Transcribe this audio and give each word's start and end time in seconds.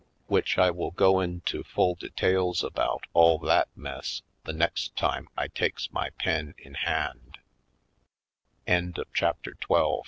Which 0.25 0.57
I 0.57 0.71
will 0.71 0.89
go 0.89 1.19
into 1.19 1.63
full 1.63 1.93
details 1.93 2.63
about 2.63 3.03
all 3.13 3.37
that 3.37 3.67
mess 3.75 4.23
the 4.45 4.51
next 4.51 4.95
time 4.95 5.27
I 5.37 5.47
takes 5.47 5.91
my 5.91 6.09
pen 6.17 6.55
in 6.57 6.75
h 6.75 7.11